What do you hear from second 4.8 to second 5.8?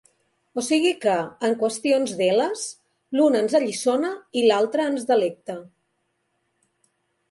ens delecta.